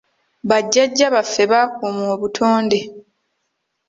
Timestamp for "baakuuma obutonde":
1.51-2.79